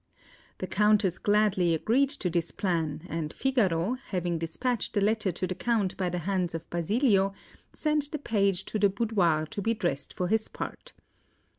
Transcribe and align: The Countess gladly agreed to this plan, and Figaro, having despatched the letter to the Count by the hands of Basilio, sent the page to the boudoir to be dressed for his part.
The 0.57 0.65
Countess 0.65 1.19
gladly 1.19 1.75
agreed 1.75 2.09
to 2.09 2.31
this 2.31 2.49
plan, 2.49 3.05
and 3.07 3.31
Figaro, 3.31 3.93
having 4.07 4.39
despatched 4.39 4.93
the 4.95 5.01
letter 5.01 5.31
to 5.33 5.45
the 5.45 5.53
Count 5.53 5.95
by 5.95 6.09
the 6.09 6.17
hands 6.25 6.55
of 6.55 6.67
Basilio, 6.71 7.33
sent 7.71 8.09
the 8.11 8.17
page 8.17 8.65
to 8.65 8.79
the 8.79 8.89
boudoir 8.89 9.45
to 9.45 9.61
be 9.61 9.75
dressed 9.75 10.15
for 10.15 10.27
his 10.27 10.47
part. 10.47 10.93